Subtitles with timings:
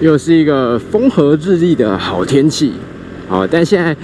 [0.00, 2.72] 又是一个风和日丽的好天气，
[3.30, 3.96] 哦，但现在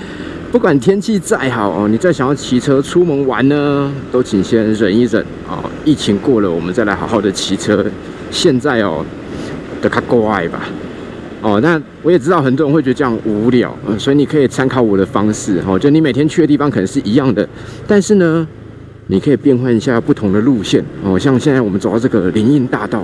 [0.51, 5.63] 不管天气再好哦，你再想要骑车出门玩呢，都请先忍一忍哦。
[5.85, 7.85] 疫情过了，我们再来好好的骑车。
[8.31, 9.05] 现在哦，
[9.83, 10.63] 的卡乖吧，
[11.43, 17.47] 哦，那我也知道很多人会觉得这样无聊，嗯，所以你可以参考我的方式，哦，就你每天去的地方可能是一样的，
[17.87, 18.49] 但是呢，
[19.09, 23.03] 你可以变换一下不同的路线，哦，像现在我们走到这个林荫大道。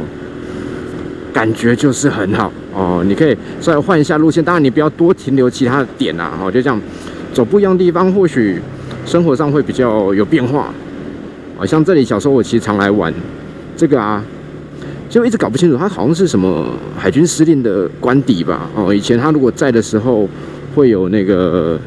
[1.32, 6.80] 感觉就是很好哦，你可以稍微换一下路线，当然你不要多停留其他的点啊，哦，就这样
[7.32, 8.60] 走不一样的地方，或许
[9.06, 10.72] 生活上会比较有变化。
[11.58, 13.12] 啊，像这里小时候我其实常来玩，
[13.76, 14.24] 这个啊，
[15.08, 18.68] 就一直搞不清楚，它好像是什么海军司令的官邸吧？
[18.74, 20.28] 哦，以前他如果在的时候，
[20.74, 21.78] 会有那个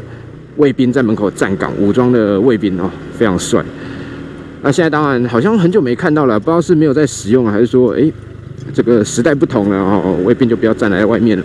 [0.57, 3.63] 卫兵在门口站岗，武装的卫兵哦，非常帅。
[4.61, 8.11] 那现在当然好像很久没看到了，不知道是没有在使用，还是说，哎。
[8.73, 11.43] 这个时代不同了哦，卫兵就不要站在外面了。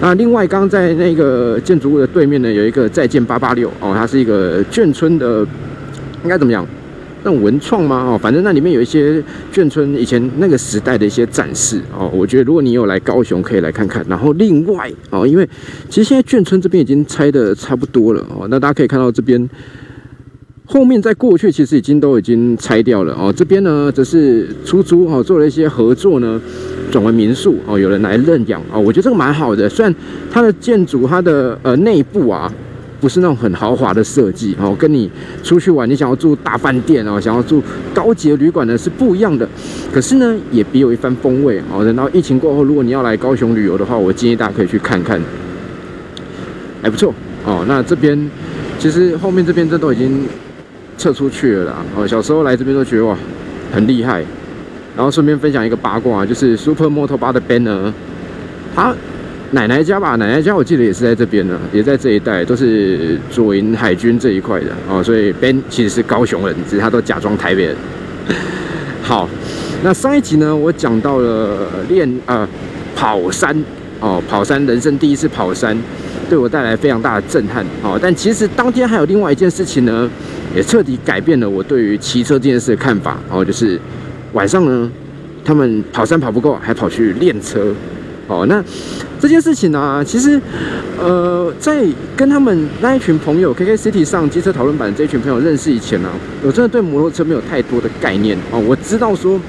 [0.00, 5.46] 那另外，刚在那个建筑物的对面呢，有一个再见八八六哦，它是一个眷村的，
[6.22, 6.66] 应该怎么样？
[7.24, 8.04] 那文创吗？
[8.08, 12.08] 哦，反正那里面有一些眷村以前那个时代的一些展示哦。
[12.12, 14.04] 我觉得如果你有来高雄，可以来看看。
[14.08, 15.48] 然后另外哦，因为
[15.88, 19.48] 其实现在眷村这边已经拆的差不多了哦，那大家可以看到这边。
[20.70, 26.38] 后面在过去其实已经都已经拆掉了哦，这边呢则是出租哦，做了一些合作呢，
[26.90, 29.66] 转为民宿哦，有人来认养哦，我觉得这个蛮好的。
[29.66, 29.92] 虽然
[30.30, 32.52] 它的建筑它的呃内部啊
[33.00, 35.10] 不是那种很豪华的设计哦，跟你
[35.42, 37.62] 出去玩你想要住大饭店哦，想要住
[37.94, 39.48] 高级的旅馆呢是不一样的。
[39.90, 41.82] 可是呢也别有一番风味哦。
[41.82, 45.18] 等到疫情过后，如果你要来高雄旅游的话，我建议大家可以去看看，
[46.82, 47.14] 还不错
[47.46, 47.64] 哦。
[47.66, 48.30] 那这边
[48.78, 50.24] 其实后面这边这都已经。
[50.98, 51.76] 撤出去了啦！
[51.96, 53.16] 哦，小时候来这边都觉得哇，
[53.72, 54.22] 很厉害。
[54.96, 57.94] 然后顺便分享一个八卦，就是 Super Moto 八的 Ben 呢，
[58.74, 58.92] 他
[59.52, 65.00] 奶奶家吧，奶奶家我记得也是在这边呢，也在这一带，都是左营海军这一块的哦。
[65.00, 67.76] 所以 Ben 其实是高雄人，只是他都假装台北人。
[69.00, 69.28] 好，
[69.84, 72.46] 那上一集呢，我讲到了练呃
[72.96, 73.56] 跑山
[74.00, 75.78] 哦，跑山，人生第一次跑山，
[76.28, 77.96] 对我带来非常大的震撼哦。
[78.02, 80.10] 但其实当天还有另外一件事情呢。
[80.54, 83.78] 也彻底改变了我对于骑车这件事的看法哦，就是
[84.32, 84.90] 晚上呢，
[85.44, 87.74] 他们跑山跑不够，还跑去练车
[88.26, 88.46] 哦。
[88.46, 88.62] 那
[89.20, 90.40] 这件事情呢，其实
[90.98, 91.84] 呃，在
[92.16, 96.10] 跟他们那一群朋友 K K City 上机车讨论版的这一群朋友认识以前呢，
[96.42, 98.58] 我真的对摩托车没有太多的概念哦。
[98.60, 99.40] 我知道说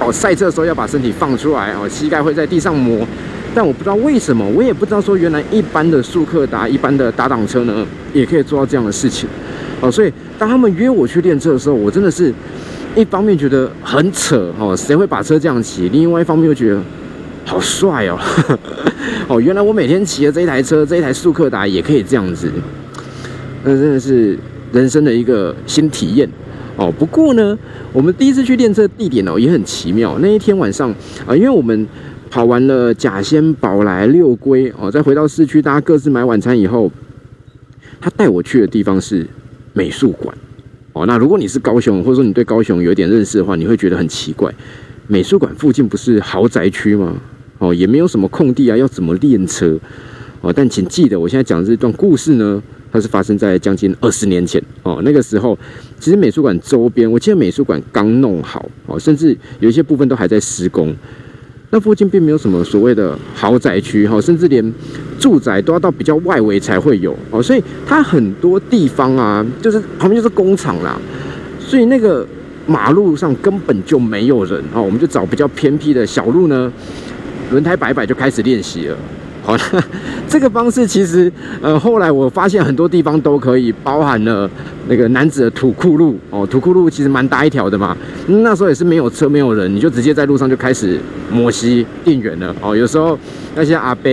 [0.00, 3.06] 哦，赛车的时候要把身体放出来哦，膝盖会在地上磨，
[3.54, 9.28] 但我不知道为什么，我也不知道说原来一般的速克达、一般的打挡车呢，也可以做到这样的事情。
[9.80, 12.32] 哦，所以当他们约我去练车的时候，我真的是
[12.96, 15.88] 一方面觉得很扯哦，谁会把车这样骑？
[15.90, 16.80] 另外一方面又觉得
[17.44, 18.18] 好帅哦，
[19.28, 22.50] 哦，原来我每天骑的这一台车，这一台速克达也可以这样子，
[23.62, 24.38] 那真的是
[24.72, 26.28] 人生的一个新体验
[26.76, 26.92] 哦。
[26.98, 27.56] 不过呢，
[27.92, 30.16] 我们第一次去练车地点哦也很奇妙。
[30.20, 30.90] 那一天晚上
[31.26, 31.86] 啊，因为我们
[32.34, 36.90] 跑完了甲仙、宝来、六龟哦，再回到市区，大家各自买晚餐以后，
[38.00, 39.24] 他带我去的地方是。
[39.72, 40.36] 美术馆，
[40.92, 44.52] 哦，那如果你是高雄，或者说你对高雄有点认识的话，你会觉得很奇怪，
[45.06, 47.16] 美术馆附近不是豪宅区吗？
[47.58, 49.78] 哦，也没有什么空地啊，要怎么练车？
[50.40, 54.60] 哦，但请记得，我现在讲的这段故事呢，它是发生在将近二十年前。
[54.82, 55.56] 哦，那个时候，
[56.00, 60.92] 其实美术馆周边，我记得美术馆刚弄好，哦，甚至有一些部分都还在施工。
[61.74, 64.72] 那附近并没有什么所谓的豪宅区哈，甚至连
[65.18, 70.96] 住宅都要到比较外围才会有哦，所以它很多地方啊，就是旁边就是工厂啦，
[71.58, 72.24] 所以那个
[72.64, 76.72] 马路上根本就没有人哦，我们就找比较偏僻的小路呢，
[77.50, 78.96] 轮胎摆摆就开始练习了。
[79.44, 79.54] 好，
[80.26, 84.50] 这个方式其实，呃，后来我发现很多地方都可以，包含了
[84.88, 87.94] 那个男子的土库路哦，土库路其实蛮大一条的嘛。
[88.26, 90.98] 那时候也是没有车没有人，你就直接在路上就开始
[91.30, 92.74] 摩西电源了哦。
[92.74, 93.18] 有时候
[93.54, 94.10] 那些阿伯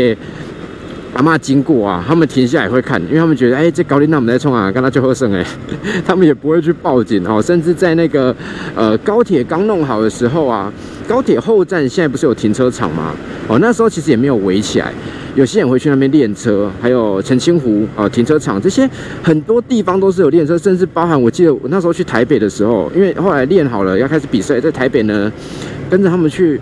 [1.14, 5.46] 阿妈经过啊，他们停下来会看，因为他们觉得，哎，这高丽娜我们在冲啊，跟他就喝剩哎，
[6.06, 7.42] 他们也不会去报警哦。
[7.42, 8.36] 甚至在那个
[8.76, 10.72] 呃高铁刚弄好的时候啊，
[11.12, 13.14] 高铁后站现在不是有停车场吗？
[13.50, 14.94] 哦，那时候其实也没有围起来。
[15.36, 18.90] 有些人会去那边练车，还有澄清湖啊停车场这些
[19.22, 25.30] 很多地方都是有练车，甚至包含我记得我那时候去台北的时候，因为后来练好了要开始比赛，在台北呢
[25.90, 26.58] 跟着他们去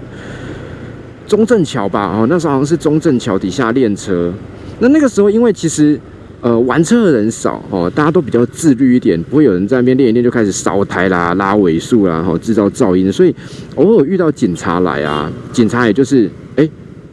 [1.28, 4.34] 中正桥吧，哦那时候好像是中正桥底下练车。
[4.80, 6.00] 那那个时候因为其实
[6.42, 13.36] 呃玩车的人少哦，大家都比较自律一点，不会有人在那边练一练就开始烧胎啦、拉尾数啦，然后制造噪音，所以
[13.76, 16.70] 偶尔遇到警察来啊，警察也就是哎。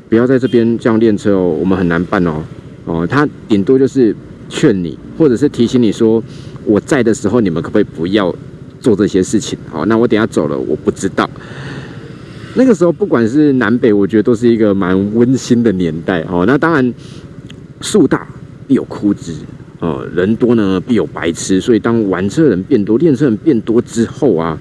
[0.08, 2.40] 不要在这边这样练车哦，我们很难办哦。
[2.84, 4.14] 哦，他顶多就是
[4.48, 6.22] 劝你，或者是提醒你说，
[6.64, 8.32] 我在的时候你们可不可以不要
[8.80, 9.58] 做这些事情？
[9.72, 11.28] 哦，那我等下走了，我不知道。
[12.54, 16.44] 那个时候不管是南北，我觉得都是一个蛮温馨的年代哦。
[16.46, 16.94] 那当然，
[17.80, 18.24] 树大
[18.66, 19.32] 必有枯枝
[19.80, 24.58] 哦，人多呢必有白痴，所以当玩车人变多，练车人变多之后啊。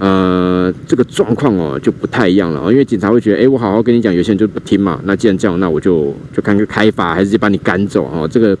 [0.00, 5.00] 呃，这个状况哦就不太一样了哦，因为警察会觉得，哎，我好好跟你讲，有些人就不听嘛。
[5.02, 8.28] 那既然这样，那我就就看个开罚，还是就把你赶走哦。
[8.30, 8.56] 这个，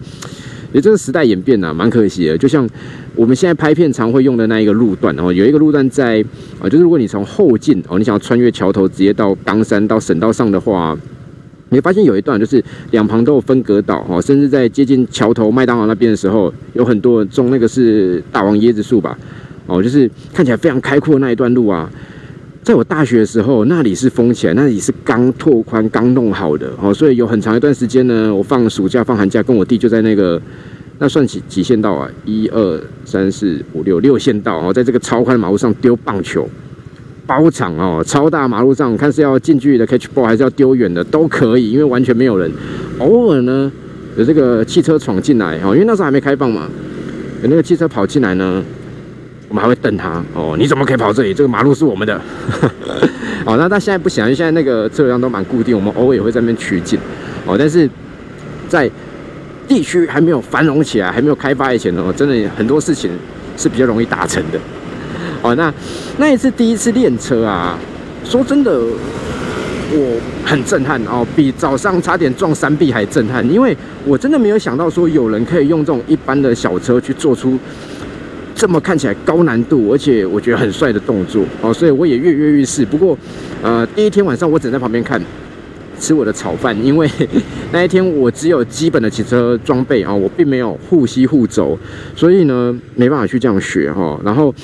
[0.72, 2.36] 也这个时代演变呐，蛮可惜的。
[2.36, 2.68] 就像
[3.14, 6.20] 我们现在拍片常会用的那一个路段哦，有一个路段在
[6.60, 10.98] 啊，就是如果你从后进哦，你想要穿越桥头直接到冈山到省道上的话，
[11.70, 19.18] 你会发现有一段就是两旁都有分隔岛哦，甚至在接近桥头麦当劳那边的时候，有很多种那个是大王椰子树吧。
[19.66, 21.90] 哦，就是看起来非常开阔的那一段路啊，
[22.62, 30.40] 在我大学的时候，那里是封起来，那里是刚拓宽、刚弄好的哦，所以有很长一段时间呢，我放暑假、放寒假，跟我弟就在那个
[30.98, 36.48] 那算几几线道啊，一二三四五六六线道哦，在这个超宽的马路上丢棒球，
[37.28, 42.50] 包场哦，超大马路上，看是要近距离的 catch ball 还是要丢远的都可以，因为完全没有人。
[42.98, 43.70] 偶尔呢，
[44.16, 46.66] 有这个汽车闯进来哦，因为那时候还没开放嘛，
[47.42, 48.64] 有那个汽车跑进来呢。
[49.50, 51.32] 我们还会瞪他哦，你怎么可以跑这里？
[51.32, 52.20] 这个马路是我们的。
[53.46, 56.98] 哦，那他现在不行，现在那个车流量都蛮固定，我们偶尔也会在那边取景。
[57.46, 57.88] 哦，但是
[58.68, 58.90] 在
[59.66, 63.10] 地区还没有繁荣起来、还没有开发以前呢，真的很多事情
[63.56, 64.60] 是比较容易达成的。
[65.42, 65.72] 哦，那
[66.18, 67.78] 那一次第一次练车啊，
[68.24, 68.78] 说真的，
[69.92, 77.58] 我很震撼哦，比早上差点撞山壁还震撼，因为我真的没有想到说有人可以用这种一般的小车去做出。
[78.54, 82.84] 这么看起来高难度，而且我觉得很帅的动作哦，所以我也跃跃欲试。
[82.84, 83.16] 不过，
[83.62, 85.22] 呃，第一天晚上我只在旁边看，
[85.98, 87.08] 吃我的炒饭，因为
[87.72, 91.78] 那一天我只有基本的骑车装备啊，我并没有护膝护肘，
[92.16, 94.20] 所以呢没办法去这样学哈。
[94.24, 94.54] 然后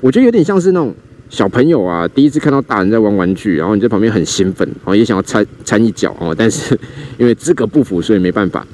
[0.00, 0.94] 我觉得有点像是那种
[1.28, 6.78] 小朋友啊，第一次看到大人在玩玩具，然后你在旁边很兴奋哦，也想要掺掺一脚哦，但是
[7.18, 8.66] 因为资格不符，所以没办法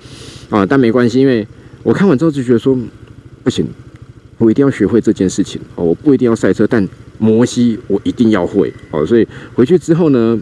[0.50, 0.66] 啊。
[0.66, 1.46] 但没关系，因为
[1.82, 2.76] 我看完之后就觉得说
[3.42, 3.66] 不行。
[4.40, 5.84] 我一定要学会这件事情哦！
[5.84, 6.88] 我不一定要赛车，但
[7.18, 9.04] 摩西我一定要会哦。
[9.04, 10.38] 所以回去之后呢，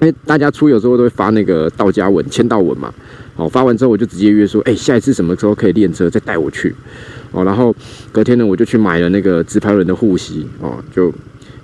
[0.00, 2.92] 因为大家出游之后都会发那个道家文、签到文嘛。
[3.36, 6.74] 哦，发完之后我就直接约说，哎，下一次什么时候可以练车，再带我去
[7.32, 7.44] 哦。
[7.44, 7.74] 然后
[8.12, 10.76] 隔天呢，我就去买了那个直排轮的护膝哦。
[10.94, 11.12] 就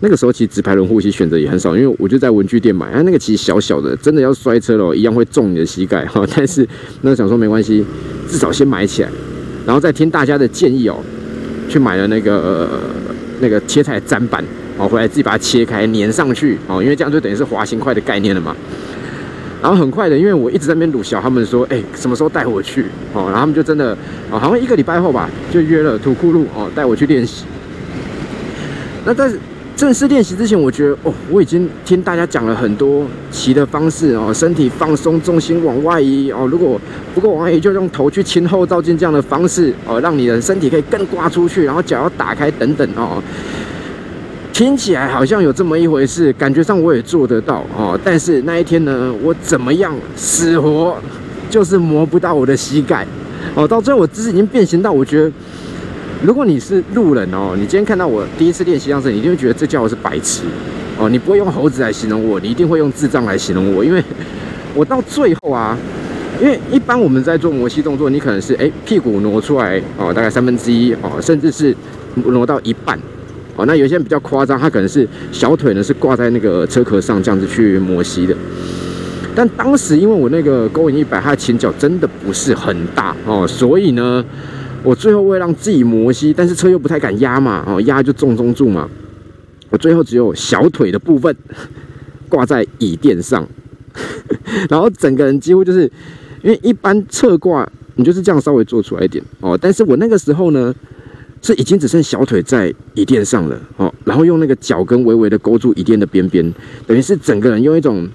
[0.00, 6.26] 那个时候其实直排轮护膝选择也很少，因为我就在文具店买，啊，那个其实小小的，真的要摔车了，一样会中你的膝盖哈。
[6.34, 6.66] 但是
[7.02, 7.84] 那想说没关系，
[8.28, 9.08] 至少先买起来，
[9.64, 10.98] 然后再听大家的建议哦。
[11.68, 12.68] 去买了那个
[13.38, 14.44] 那个切菜砧板，
[14.80, 18.56] 哦，回来自己把它切开粘上去，哦，因为这样就等于是滑行块的概念了嘛。
[19.60, 22.86] 然后很快的，因为我一直在那边鲁小他们说，哎，什么时候带我去？
[23.12, 23.96] 哦，然后他们就真的，
[24.30, 27.44] 哦，好像一个礼拜后吧，就约了土库路，哦，带我去练习。
[29.04, 29.30] 那在。
[29.76, 36.46] 正式练习之前，我觉得哦，我已经听大家讲了很多骑的方式哦，身体放松，重心往外移哦。
[36.50, 36.78] 如果
[37.14, 43.22] 不够往外移，就用头去亲后照镜这样的方式哦，让你的身体可以更刮出去，然后脚要打开等等哦。
[44.60, 47.98] 听起来好像有这么一回事，感觉上我也做得到哦。
[48.04, 50.94] 但是那一天呢，我怎么样死活
[51.48, 53.06] 就是磨不到我的膝盖
[53.54, 53.66] 哦。
[53.66, 55.32] 到最后我姿势已经变形到我觉得。
[56.22, 60.42] 如果你是路人哦，你今天看到我第一次练习样子，你一定会觉得这家伙是白痴
[60.98, 61.08] 哦。
[61.08, 64.04] 你不会用猴子来形容我，你一定会用智障来形容我，因为
[64.74, 65.74] 我到最后啊，
[66.38, 71.74] 因为一般我们在做摩西动作，你可能是哎屁股挪出来哦，大概三分之一哦，甚至是
[72.14, 73.00] 挪到一半
[73.60, 73.64] 哦。
[73.66, 78.36] 那有些人比较夸张，他可能是小腿呢是挂在那个车壳上这样子去摩西的。
[79.34, 84.24] 但当时因为我那个勾引一百，它的前脚真的不是很大哦，所以呢。
[84.82, 88.88] 我最后为了让自己摩吸，但是车又不太敢压嘛，哦，压就重中住嘛。
[89.68, 91.36] 我最后只有小腿的部分
[92.30, 93.46] 挂在椅垫上，
[94.70, 95.82] 然后整个人几乎就是
[96.42, 100.74] 因为一般侧挂你就是这样稍微做出来一点哦，但是我那个时候呢
[101.42, 106.52] 是已经只剩小腿在椅垫上了哦，然后用那个脚跟微微的勾住椅垫的边边，
[106.86, 108.08] 等于是整个人用一种。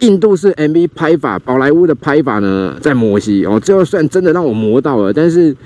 [0.00, 5.56] 印度式 MV 拍法，宝莱坞的拍法呢，在摩西哦，最后算真的让我磨到了，但是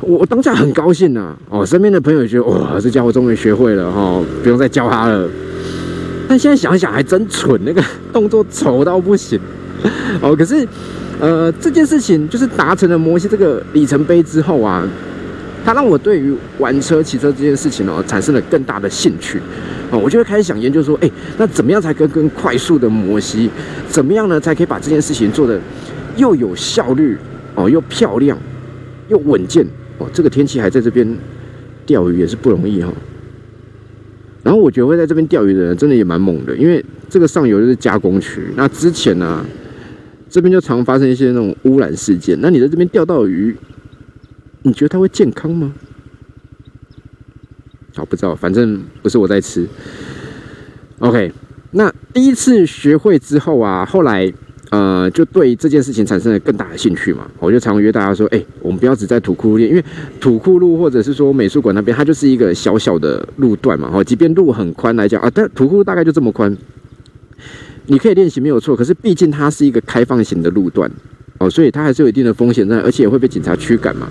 [0.00, 5.28] 我当下很高兴呐哦，身边的朋友觉得哇，这家伙终于学会了哈，不用再教他了。
[6.26, 9.38] 但现在想想还真蠢，那个动作丑到不行
[10.22, 10.34] 哦。
[10.34, 10.66] 可是
[11.20, 14.88] 呃，这件事情就是达成了摩西这个里程碑之后啊，
[15.68, 19.38] 它让我对于玩车、骑车这件事情哦，产生了更大的兴趣
[19.90, 23.50] 哦，我就会开始想研究说，哎，那怎么样才可以更快速的摩吸？
[23.86, 25.60] 怎么样呢才可以把这件事情做的
[26.16, 27.18] 又有效率
[27.54, 28.38] 哦，又漂亮
[29.08, 29.62] 又稳健
[29.98, 30.08] 哦？
[30.10, 31.06] 这个天气还在这边
[31.84, 32.90] 钓鱼也是不容易哈。
[34.42, 38.40] 然后我觉得会在这边钓鱼的人真的也蛮猛的，因为这个上游就是加工区。
[38.56, 39.44] 那之前呢，
[40.30, 42.38] 这边就常发生一些那种污染事件。
[42.40, 43.54] 那你在这边钓到鱼，
[44.62, 45.72] 你觉得它会健康吗？
[47.94, 49.66] 好，不知道，反正不是我在吃。
[51.00, 51.32] OK，
[51.72, 54.32] 那第一次学会之后啊，后来
[54.70, 57.28] 呃，就对这件事情产生了更大的兴趣嘛。
[57.38, 59.84] 我就常约大家说，哎，我们不要只在土库路练，因为
[60.20, 63.90] 土库路或者是说美术馆那边，它就是一个小小的路段嘛。
[63.92, 66.56] 哦，即便路很宽来讲啊，但土库路大概就这么宽，
[67.86, 68.76] 你可以练习没有错。
[68.76, 70.90] 可是毕竟它是一个开放型的路段
[71.38, 74.08] 哦，所以它还是有一定的风险在，而且也会被警察驱赶嘛。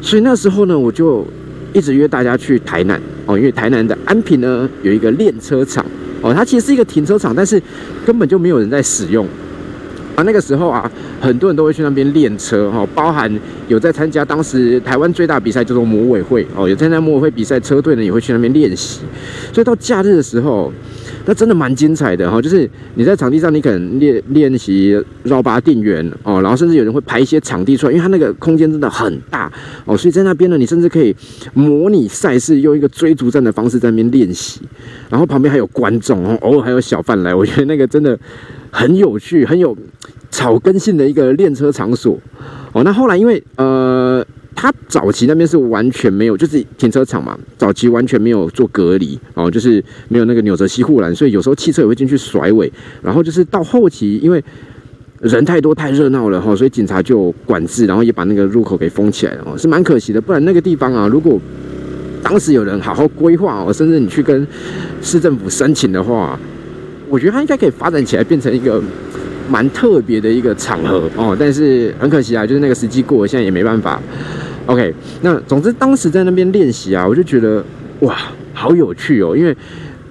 [0.00, 1.26] 所以那时候呢，我就。
[1.72, 5.86] 一直约大家去台南哦，因为台南的安平呢有一个练车场
[6.20, 7.62] 哦，它其实是一个停车场，但是
[8.04, 9.24] 根本就没有人在使用
[10.16, 10.24] 啊。
[10.24, 10.90] 那个时候啊，
[11.20, 13.32] 很多人都会去那边练车哈，包含
[13.68, 19.02] 有在参加当时台湾最大比赛叫做模委会哦，有参加模委会比赛车队呢也会去那边练习，
[19.52, 20.72] 所以到假日的时候。
[21.26, 29.52] 那真的蛮精彩的哈，就是你在场地上，你可能练练习绕八定圆哦，然后甚至有人会排一些场地出来，因为它那个空间真的很大
[29.84, 31.14] 哦，所以在那边呢，你甚至可以
[31.52, 34.60] 模拟赛事，用一个追逐战的方式在那边练习，
[35.08, 38.18] 然后旁边还有观众哦，偶尔还有小贩来，我觉得那个真的
[38.70, 39.76] 很有趣，很有
[40.30, 42.18] 草根性的一个练车场所
[42.72, 42.82] 哦。
[42.82, 44.26] 那后来因为呃。
[44.62, 52.70] 它早期那边是完全没有，就是停车场嘛，早期完全没有做隔离哦，就是没有那个纽泽西护栏，所以有时候汽车也会进去甩尾。
[53.02, 54.44] 然后就是到后期，因为
[55.22, 60.20] 人太多太热闹了哈，所以警察就管制，然后也把那个入口给封起来了哦，是蛮可惜的。
[60.20, 61.40] 不然那个地方啊，如果
[62.22, 64.46] 当时有人好好规划哦，甚至你去跟
[65.00, 66.38] 市政府申请的话，
[67.08, 68.78] 我觉得它应该可以发展起来，变成一个
[69.48, 71.34] 蛮特别的一个场合哦。
[71.40, 73.98] 但是很可惜啊，就是那个时机过了，现在也没办法。
[74.66, 77.64] OK，那总之当时在那边练习啊，我就觉得
[78.00, 78.16] 哇，
[78.52, 79.36] 好有趣哦！
[79.36, 79.56] 因为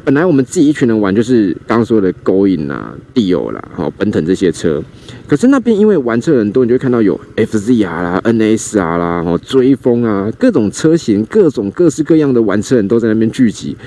[0.03, 4.84] 本来我们自己一群人玩，就是刚刚说的勾引啊、地欧啦、好奔腾这些车，
[5.27, 13.77] 可是那边因为玩车人多，你就会看到有 FZR 啦、NSR 啦、哦追风啊，各种车型、各种各式各样的玩车人都在那边聚集，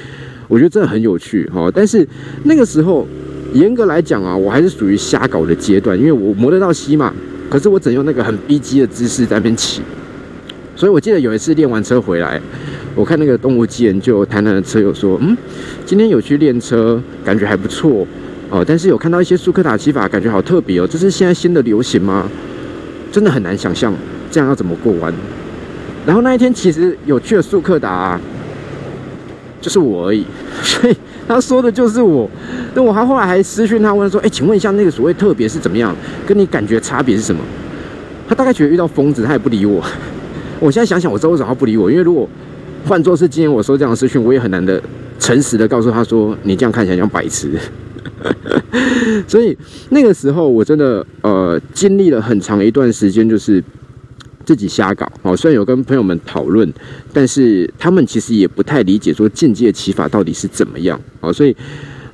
[0.48, 1.68] 我觉得真的很有趣哈。
[1.74, 2.06] 但是
[2.44, 3.06] 那个时候
[3.52, 7.12] 严格来讲啊，我还是属于瞎搞的阶段，因为我磨得到西嘛，
[7.50, 9.82] 可是我只用那个很逼机的姿势在那边骑。
[10.82, 12.42] 所以我记得有一次练完车回来，
[12.96, 15.36] 我看那个动物机研究谈谈的车友说，嗯，
[15.86, 18.04] 今天有去练车，感觉还不错
[18.50, 18.64] 哦。
[18.66, 20.86] 但是有看到一些速克达骑法，感觉好特别哦。
[20.90, 22.28] 这是现在新的流行吗？
[23.12, 23.94] 真的很难想象
[24.28, 25.14] 这样要怎么过弯。
[26.04, 28.18] 然后那一天其实有去的速克达，
[29.60, 30.26] 就是我而已。
[30.64, 30.96] 所以
[31.28, 32.28] 他说的就是我。
[32.74, 35.94] 那我还后来还私讯他问说，哎，请问一下那个所谓特别是怎么样？
[36.26, 37.40] 跟你感觉差别是什么？
[38.28, 39.80] 他大概觉得遇到疯子，他也不理我。
[40.62, 42.28] 我现在想想，我知道为什么不理我，因为如果
[42.86, 44.80] 换作是今天我说这样的资讯，我也很难的
[45.18, 47.58] 诚实的告诉他说，你这样看起来像白痴。
[49.26, 49.58] 所以
[49.90, 53.62] 那个时候我真的呃经历了很长一段时间，就是
[54.44, 55.36] 自己瞎搞哦。
[55.36, 56.72] 虽然有跟朋友们讨论，
[57.12, 61.32] 但是他们其实也不太理解说境界骑法到底是怎么样哦。
[61.32, 61.56] 所以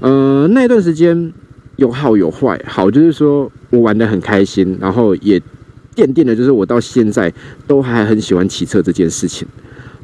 [0.01, 1.31] 呃那段时间
[1.77, 5.39] 有好有坏，好就是说我玩的很开心，然后也。
[5.99, 7.33] 奠定的，就是我到现在
[7.67, 9.49] 都还很喜欢骑车这件事情，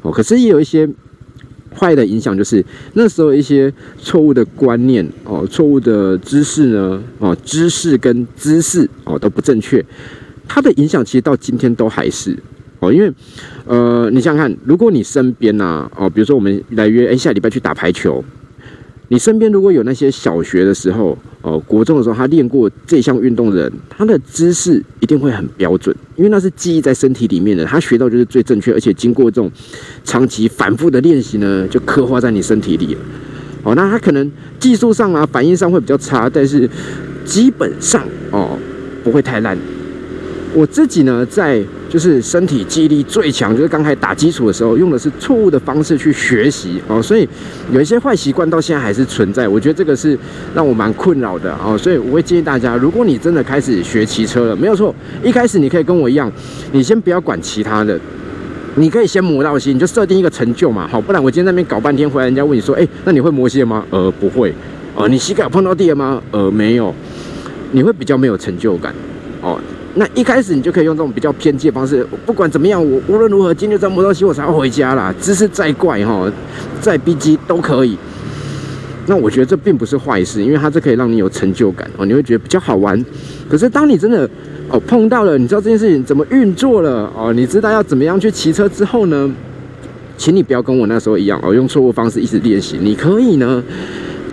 [0.01, 0.85] 哦，可是也有一些
[1.73, 2.63] 坏的影响，就是
[2.95, 9.83] 那时候一些错误的观念，哦，错误的知识呢，哦，知识跟姿势，哦，都不正确，
[10.49, 12.37] 它的影响其实到今天都还是，
[12.81, 13.09] 哦，因为，
[13.65, 18.21] 呃，你想想看，如果你身边呐，哦，比如说我们来约，哎，下礼拜去打排球。
[19.07, 29.51] 你身边如果有那些小学的时候，哦，国中的时候他练过这项运动的人，他的姿势一定会很标准，因为那是记忆在身体里面的，他学到就是最正确，而且经过这种
[30.03, 32.99] 长期反复的练习呢，就刻画在你身体里了。
[33.61, 36.67] 哦，那他可能技术上啊，反应上会比较差，但是
[37.23, 38.57] 基本上哦，
[39.03, 39.55] 不会太烂。
[40.55, 41.63] 我自己呢，在
[41.95, 47.25] 就是身体记忆力最强，就是刚开始打基础的时候，用的是错误的方式去学习哦，所以
[47.71, 49.47] 有一些坏习惯到现在还是存在。
[49.47, 50.19] 我觉得这个是
[50.53, 56.29] 让我蛮困扰的哦，所以我会建议大家，如果你真的开始学骑车了，没有错，一开始你可以跟我一样，
[56.73, 57.97] 你先不要管其他的，
[58.75, 63.85] 你可以先磨到心，你就设定一个成就嘛，好，不然我今天那边搞半天回来，人家问你说，哎，那你会磨鞋吗？
[63.89, 64.53] 呃，不会。
[64.97, 66.21] 哦，你膝盖碰到地了吗？
[66.31, 66.93] 呃，没有。
[67.71, 68.93] 你会比较没有成就感
[69.41, 69.57] 哦。
[69.95, 75.13] 那一开始你就可以用这种比较偏激的方式，不管怎么样，我无论如何今天在磨到西，我才要回家啦。
[75.19, 76.29] 姿势再怪哈，
[76.81, 77.97] 再逼机都可以。
[79.07, 83.03] 那我觉得这并不是坏事，因为它这可以让你有成就感哦，你会觉得比较好玩。
[83.47, 84.29] 可是当你真的
[84.67, 89.31] 哦碰到了，你知道这件事情怎么运作了哦，你知道要怎么样去骑车之后呢，
[90.17, 92.77] 请你不要跟我那时候一样哦，用错误方式一直练习。
[92.81, 93.63] 你可以呢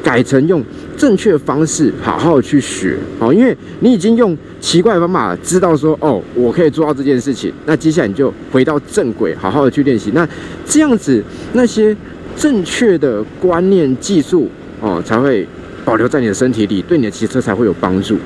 [0.02, 0.62] 改成用
[0.96, 7.52] 正确方式好好去学哦，因为你已经用奇怪的方法知道说哦，我可以做到这件事情。
[7.66, 10.10] 那接下来你就回到正轨，好好的去练习。
[10.14, 10.28] 那
[10.66, 11.96] 这样子那些
[12.36, 14.48] 正确的观念技术。
[14.84, 15.46] 哦，才会
[15.84, 18.18] 保留在你的身体里，对你的骑车才会有帮助。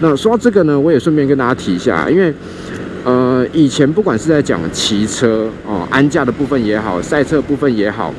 [0.00, 2.32] 那说到这个呢，我也顺便跟大家提一下，因为
[3.02, 8.14] 呃，以前不管是在讲骑车哦，安驾的部分也好，赛车部分也好，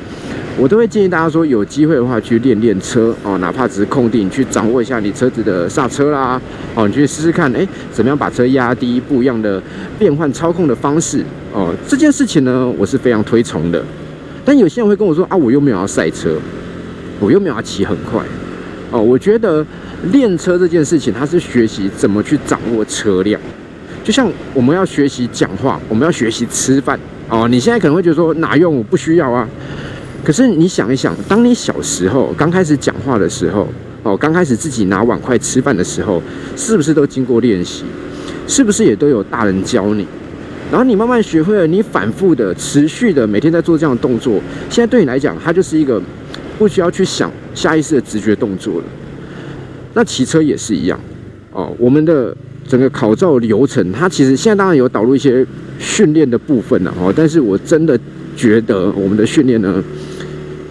[0.60, 6.38] 我都会建议大家说，有机会的话去练练车哦，哪怕只是空地，你去掌握一下你车子的刹车啦，
[6.74, 9.62] 哦，你去试试看，哎，怎么样把车压低，不一样的
[9.98, 11.24] 变换操控的方式
[11.54, 13.82] 哦，这件事情呢，我是非常推崇的。
[14.44, 16.36] 但有些人会跟我说啊，我又没有要赛车。
[17.18, 18.22] 我又没有要骑很快，
[18.90, 19.64] 哦，我觉得
[20.10, 23.38] 练车这件事情，它是学习怎么去掌握车辆，
[24.02, 26.98] 就像我们要学习讲话，我们要学习吃饭，
[27.28, 29.46] 哦，你现在可能会觉得说哪用，我不需要啊。
[30.24, 33.68] 可是你想一想，当你小时候刚开始讲话的时候，
[34.02, 36.22] 哦，刚开始自己拿碗筷吃饭的时候，
[36.56, 37.84] 是不是都经过练习？
[38.46, 40.06] 是不是也都有大人教你？
[40.70, 46.00] 然后你慢慢学会了，你反复的、持续的每天在做这样的动作，现在对你来讲，它就是一个。
[46.58, 48.84] 不需要去想下意识的直觉动作了。
[49.94, 51.00] 那骑车也是一样
[51.52, 51.74] 哦。
[51.78, 52.36] 我们的
[52.68, 55.42] 整个考照流程，它其实现在当然有导入一些
[55.78, 57.10] 训练的部分了哦。
[57.16, 57.98] 但是我真的
[58.36, 59.82] 觉得我们的训练呢，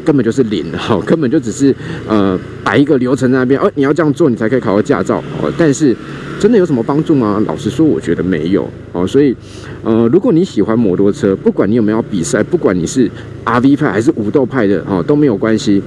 [0.06, 1.76] 根本就是零哈， 根本就只是
[2.08, 5.52] 呃摆一个流程在那边，哦，你要这样做你才可以考到驾照哦。
[5.58, 5.96] 但是
[6.40, 7.42] 真的有什么帮助吗？
[7.48, 9.06] 老实说，我觉得没有哦。
[9.06, 9.36] 所以
[9.84, 13.10] 呃，如果你喜欢摩托车，不管你有没有比赛，不管你是。
[13.46, 15.82] R V 派还是武斗派的哦都没有关系，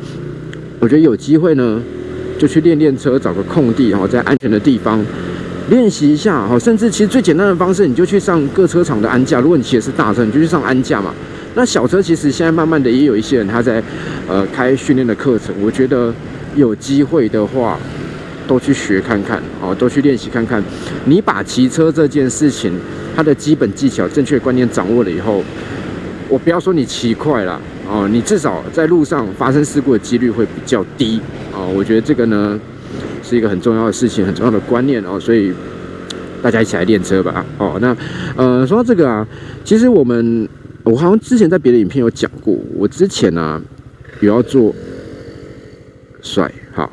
[0.81, 1.81] 我觉得有机会呢，
[2.37, 5.05] 就去练练车，找个空地哦，在安全的地方
[5.71, 6.59] 练习一下哦。
[6.59, 9.39] 甚至其实最简单的方式，你就去上各车厂的安驾。
[9.39, 11.15] 如果你骑的是大车，你就去上安驾嘛。
[11.55, 13.83] 那小车其实现在慢慢的也有一些人他在
[14.29, 15.55] 呃开训练的课程。
[15.63, 16.13] 我觉得
[16.55, 17.79] 有机会的话，
[18.47, 20.63] 都去学看看哦，都去练习看看。
[21.05, 22.73] 你把骑车这件事情
[23.15, 25.43] 它的基本技巧、正确观念掌握了以后。
[26.29, 31.21] 我不要说你骑快了哦，你至少在路上发生事故的几率会比较低
[31.53, 31.71] 哦。
[31.77, 32.59] 我觉得这个呢
[33.23, 35.21] 是一个很重要的事情，很重要的观念哦。
[35.21, 35.53] 所以
[36.41, 37.77] 大家一起来练车吧哦。
[37.83, 37.95] 那
[38.35, 39.27] 呃说到这个啊，
[39.63, 40.49] 其实我们
[40.85, 43.63] 我好像之前在别的影片有讲过，我之前呢
[44.21, 44.75] 有要做
[46.21, 46.93] 帅好，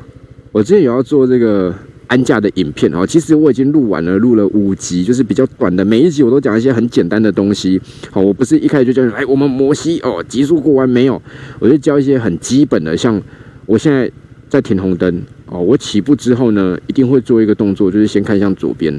[0.52, 1.74] 我之前有要做这个。
[2.10, 5.84] 安驾的影片哦，其实我已经录完了，录了五集，就是比较短的。
[5.84, 7.80] 每一集我都讲一些很简单的东西。
[8.10, 11.22] 好，我不是一开始就教你，哎，我们摩西哦，极速过弯没有？
[11.60, 13.22] 我就教一些很基本的，像
[13.64, 14.10] 我现在
[14.48, 18.92] 在停红灯哦，我起步之后呢，一定会做一个动作，就是先看向左边，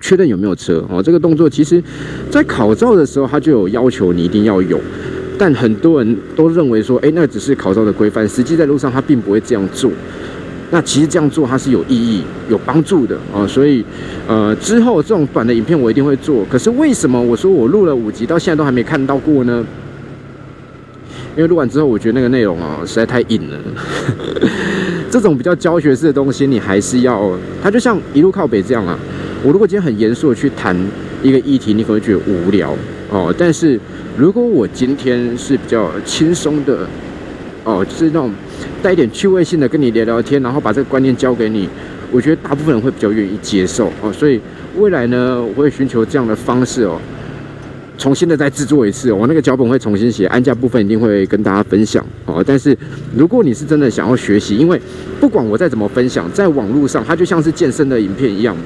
[0.00, 1.02] 确认有没有车哦。
[1.02, 1.82] 这个动作其实，
[2.30, 4.80] 在考照的时候，他就有要求你一定要有，
[5.38, 9.90] 但很多人都认为说，哎，那只是考照的规范，实际在路上他并不会这样做。
[10.70, 13.82] 那其实这样做它是有意义、有帮助的哦，所以，
[14.26, 16.44] 呃，之后这种短的影片我一定会做。
[16.44, 19.64] 可是为什么我说我录了五集到现在都还没看到过呢？
[21.34, 23.58] 因为录完之后，我觉得那个内容啊实在太硬了。
[25.08, 27.32] 这种比较教学式的东西，你还是要，
[27.62, 28.98] 它就像一路靠北这样啊。
[29.44, 30.76] 我如果今天很严肃的去谈
[31.22, 32.76] 一个议题，你可能会觉得无聊
[33.10, 33.34] 哦。
[33.36, 33.78] 但是
[34.16, 36.86] 如果我今天是比较轻松的。
[37.64, 38.32] 哦，就是那种
[38.82, 41.68] 带一点趣味性的跟你聊聊天，然后把这个观念教给你，
[42.10, 44.10] 我觉得大部分人会比较愿意接受哦。
[44.10, 44.40] 所以
[44.78, 46.98] 未来呢，我会寻求这样的方式哦，
[47.98, 52.42] 重新的再制作一次，我那个脚本会重新写，安家部分一定会跟大家分享哦。
[52.46, 52.74] 但是
[53.14, 54.80] 如果你是真的想要学习，因为
[55.20, 58.56] 不管我再怎么分享，在网络上它就像是健身的影片一样。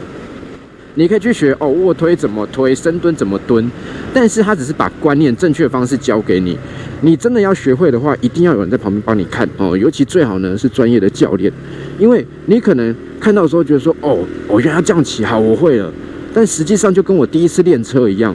[0.95, 3.71] 你可以去学哦，卧推怎么推，深蹲怎么蹲，
[4.13, 6.59] 但是他只是把观念正确的方式教给你。
[7.01, 11.51] 你真的要学会的话，一定要有人在旁边帮你看哦，尤其最好呢是专业的教练，
[11.99, 15.91] 因为你可能看到的时候觉得说哦，我原来这样骑好，我会了，
[16.35, 18.35] 但实际上就跟我第一次练车一样，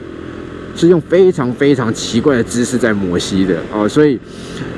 [0.74, 4.18] 是用非常非常奇怪的姿势在摩西的哦，所以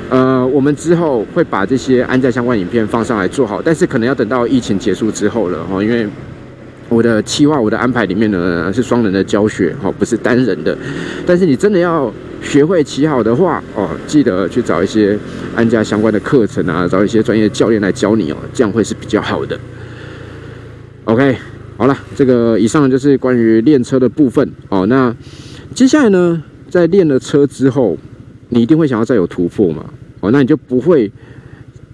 [0.09, 6.07] 呃，我们之后会把这些安在相关影片放上来做好，但是可能要等到疫情结束之后了哦，因为。
[6.91, 10.77] 我的计划，我的安排里面呢是双人的教学，哦，不是单人的。
[11.25, 15.17] 但是你真的要学会骑好的话，哦，记得去找一些
[15.55, 19.57] 安家相关的课程啊，找一些专业教练来教你哦，这样会是比较好的。
[21.05, 21.37] OK，
[21.77, 24.85] 好了，这个以上就是关于练车的部分哦。
[24.87, 25.15] 那
[25.73, 27.97] 接下来呢，在练了车之后，
[28.49, 29.85] 你一定会想要再有突破嘛？
[30.19, 31.09] 哦，那你就不会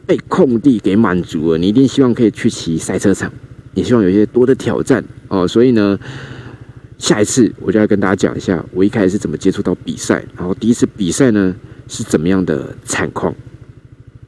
[0.08, 3.32] 被空地给满足了，你一定希望可以去骑赛车场，
[3.78, 5.48] 也希望有一些多的挑战哦。
[5.48, 5.98] 所以呢，
[6.98, 11.56] 下一次我就要跟大家讲一下，我一开始是怎么接触到比赛，然后第一次比赛呢
[11.88, 13.34] 是怎么样的惨况。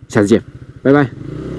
[0.08, 0.42] 下次见，
[0.82, 1.59] 拜拜。